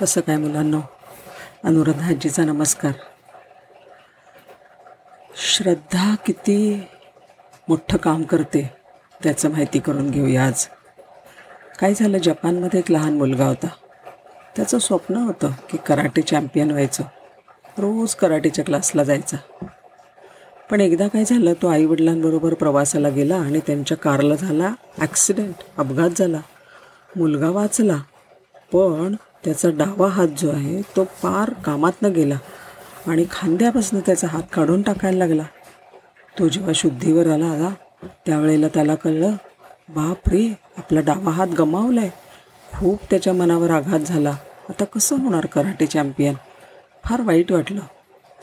[0.00, 0.78] कसं काय मुलांना?
[1.64, 2.92] अनुराधा आजीचा नमस्कार.
[5.36, 6.86] श्रद्धा किती
[7.68, 8.72] मोठं काम करते
[9.24, 10.66] त्याचं माहिती करून घेऊया आज.
[11.78, 13.66] काय झालं जपानमध्ये एक लहान मुलगा होता.
[14.56, 17.04] त्याचं स्वप्न होतं की कराटे चॅम्पियन व्हायचं.
[17.78, 19.36] रोज कराटेच्या क्लासला जायचा.
[20.70, 26.40] पण एकदा काय झालं तो आईवडिलांबरोबर प्रवासाला गेला आणि त्यांच्या कारला झाला ॲक्सिडेंट अपघात झाला.
[27.16, 27.96] मुलगा वाचला.
[28.72, 29.16] पण
[29.46, 32.38] त्याचा डावा हात जो आहे तो पार कामातनं गेला
[33.06, 35.42] आणि खांद्यापासून त्याचा हात काढून टाकायला लागला.
[36.38, 37.70] तो जेव्हा शुद्धीवर आला आला
[38.26, 39.32] त्यावेळेला त्याला कळलं
[39.88, 42.10] बाप रे आपला डावा हात गमावला आहे
[42.78, 44.30] खूप त्याच्या मनावर आघात झाला.
[44.68, 46.34] आता कसं होणार कराटे चॅम्पियन?
[47.04, 47.80] फार वाईट वाटलं.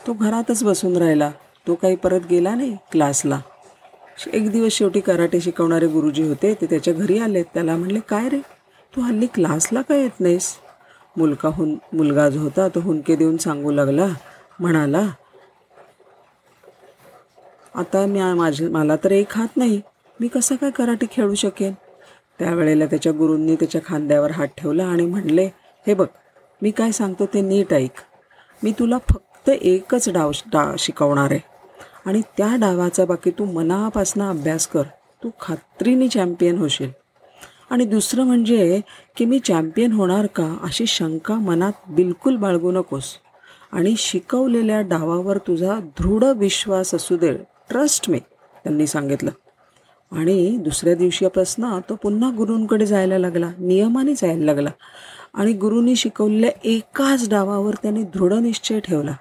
[0.06, 1.30] तो घरातच बसून राहिला.
[1.66, 3.40] तो काही परत गेला नाही क्लासला.
[4.32, 8.40] एक दिवस शेवटी कराटे शिकवणारे गुरुजी होते ते त्याच्या घरी आले त्याला म्हणले काय रे
[8.96, 10.54] तू हल्ली क्लासला काय येत नाहीस?
[11.16, 14.06] मुलगा हुन मुलगा जो होता तो हुंके देऊन सांगू लागला
[14.60, 15.08] म्हणाला
[17.74, 19.80] आता मी माझे मला तर एक हात नाही
[20.20, 21.72] मी कसं काय कराटे खेळू शकेन?
[22.38, 25.44] त्यावेळेला त्याच्या गुरूंनी त्याच्या खांद्यावर हात ठेवला आणि म्हणले
[25.86, 26.06] हे बघ
[26.62, 28.00] मी काय सांगतो ते नीट ऐक.
[28.62, 31.40] मी तुला फक्त एकच डाव डा शिकवणार आहे.
[32.06, 34.82] आणि त्या डावाचा बाकी तू मनापासून अभ्यास कर.
[35.22, 36.90] तू खात्रीने चॅम्पियन होशील.
[37.70, 38.80] आणि दुसरं म्हणजे
[39.16, 43.04] की मी चॅम्पियन होणार का अशी शंका मनात बिलकुल बाळगू नकोस.
[43.72, 47.34] आणि शिकवलेल्या डावावर तुझा दृढ विश्वास असू दे
[47.70, 49.30] ट्रस्ट मी त्यांनी सांगितलं.
[50.12, 54.70] आणि दुसऱ्या दिवशीपासून तो पुन्हा गुरूंकडे जायला लागला नियमाने जायला लागला.
[55.34, 59.14] आणि गुरुनी शिकवलेल्या एकाच डावावर त्याने दृढ निश्चय ठेवला.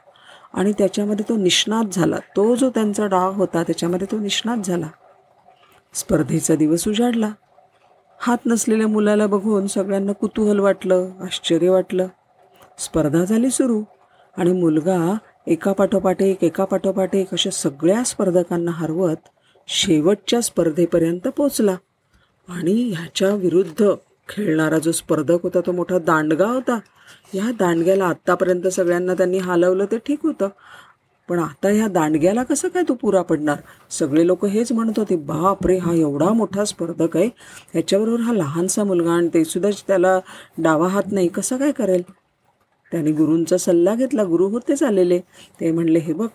[0.53, 2.15] आणि त्याच्यामध्ये तो निष्णात झाला.
[2.35, 4.87] तो जो त्यांचा डाव होता त्याच्यामध्ये तो निष्णात झाला.
[5.93, 7.29] स्पर्धेचा दिवस उजाडला.
[8.25, 12.07] हात नसलेल्या मुलाला बघून सगळ्यांना कुतूहल वाटलं आश्चर्य वाटलं.
[12.79, 13.81] स्पर्धा झाली सुरू
[14.37, 19.27] आणि मुलगा एका पाठोपाठ एक एका पाठोपाठ एक अशा सगळ्या स्पर्धकांना हरवत
[19.67, 21.75] शेवटच्या स्पर्धेपर्यंत पोचला
[22.49, 23.91] आणि ह्याच्या विरुद्ध
[24.29, 26.79] खेळणारा जो स्पर्धक होता तो मोठा दांडगा होता.
[27.33, 30.47] या दांडग्याला आत्तापर्यंत सगळ्यांना त्यांनी हलवलं ते ठीक होतं.
[31.29, 33.57] पण आता ह्या दांडग्याला कसं काय तो पुरा पडणार?
[33.91, 37.27] सगळे लोक हेच म्हणत होते बाप रे हा एवढा मोठा स्पर्धक आहे
[37.73, 40.19] ह्याच्याबरोबर हा लहानसा मुलगा आणि ते सुद्धा त्याला
[40.57, 42.01] डावा हात नाही कसं काय करेल?
[42.91, 45.19] त्याने गुरूंचा सल्ला घेतला गुरु होतेच आलेले.
[45.59, 46.27] ते म्हणले हे बघ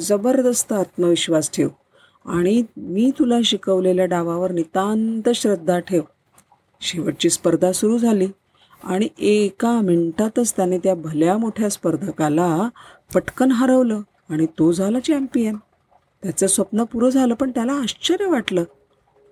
[0.00, 1.68] जबरदस्त आत्मविश्वास ठेव
[2.26, 6.02] आणि मी तुला शिकवलेल्या डावावर नितांत श्रद्धा ठेव.
[6.80, 8.26] शेवटची स्पर्धा सुरू झाली
[8.82, 12.68] आणि एका मिनिटातच त्याने त्या भल्या मोठ्या स्पर्धकाला
[13.14, 14.00] पटकन हरवलं.
[14.30, 15.56] आणि तो झाला चॅम्पियन.
[16.22, 18.64] त्याचं स्वप्न पुरं झालं पण त्याला आश्चर्य वाटलं.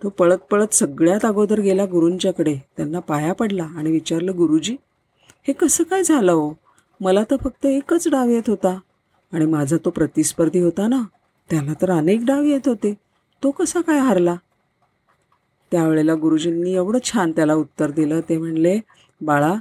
[0.03, 2.57] तो पळत पळत सगळ्यात अगोदर गेला गुरूंच्याकडे.
[2.77, 4.77] त्यांना पाया पडला आणि विचारलं गुरुजी
[5.49, 6.53] हे कसं काय झालं हो?
[7.01, 8.79] मला तर फक्त एकच डाव येत होता.
[9.33, 11.03] आणि माझा तो प्रतिस्पर्धी होता ना
[11.51, 12.95] त्याला तर अनेक डाव येत होते.
[13.43, 14.35] तो कसा काय हारला?
[15.73, 18.21] त्यावेळेला गुरुजींनी एवढं छान त्याला उत्तर दिलं.
[18.29, 18.81] ते म्हणले
[19.21, 19.55] बाळा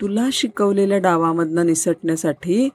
[0.00, 2.68] तुला शिकवलेल्या डावामधनं निसटण्यासाठी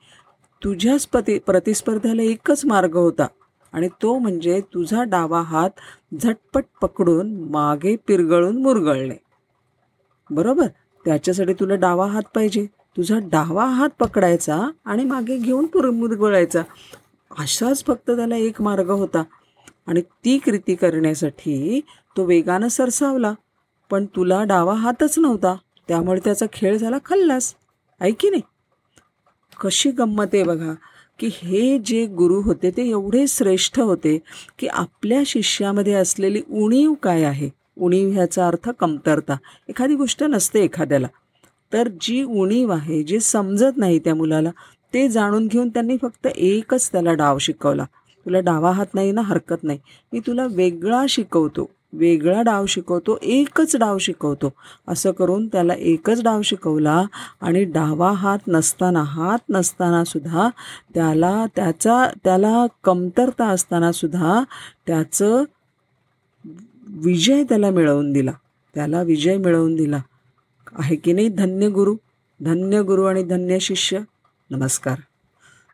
[0.64, 3.28] तुझ्याच पती प्रतिस्पर्ध्याला एकच मार्ग होता.
[3.74, 5.70] आणि तो म्हणजे तुझा डावा हात
[6.22, 9.16] झटपट पकडून मागे पिरगळून मुरगळणे.
[10.30, 10.68] बरोबर?
[11.06, 12.66] त्याच्यासाठी तुला डावा हात पाहिजे.
[12.98, 16.64] तुझा डावा हात पकडायचा आणि मागे घेऊन पुर मुरगळायचा.
[17.40, 19.24] असाच फक्त त्याला एक मार्ग होता.
[19.88, 21.82] आणि ती कृती करण्यासाठी
[22.18, 23.34] तो वेगानं सरसावला.
[23.90, 25.56] पण तुला डावा हातच नव्हता.
[25.88, 27.54] त्यामुळे त्याचा खेळ झाला खल्लास.
[28.02, 28.42] ऐकी नाही
[29.60, 30.74] कशी गंमत आहे बघा
[31.20, 34.20] की हे जे गुरु होते ते एवढे श्रेष्ठ होते
[34.60, 37.50] की आपल्या शिष्यामध्ये असलेली उणीव काय आहे?
[37.78, 39.38] उणीव ह्याचा अर्थ कमतरता.
[39.70, 41.08] एखादी गोष्ट नसते एखाद्याला.
[41.74, 44.50] तर जी उणीव आहे जी समजत नाही त्या मुलाला
[44.94, 47.86] ते जाणून घेऊन त्यांनी फक्त एकच त्याला डाव शिकवला.
[48.26, 49.80] तुला डावा हात नाही ना हरकत नाही.
[50.14, 51.70] मी तुला वेगळा शिकवतो.
[51.94, 54.54] वेगळा डाव शिकवतो एकच डाव शिकवतो.
[54.88, 57.04] असं करून त्याला एकच डाव शिकवला
[57.42, 60.50] आणि डावा हात नसताना हात नसताना सुद्धा
[60.94, 64.44] त्याला त्याचा त्याला कमतरता असताना सुद्धा
[64.88, 65.44] त्याचं
[66.88, 68.32] विजय त्याला मिळवून दिला.
[68.76, 70.02] त्याला विजय मिळवून दिला.
[70.74, 71.96] आहे की नाही धन्य गुरु?
[72.42, 74.00] धन्य गुरु आणि धन्य शिष्य.
[74.50, 75.00] नमस्कार.